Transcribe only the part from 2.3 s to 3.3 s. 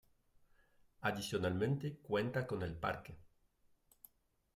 con El Parque.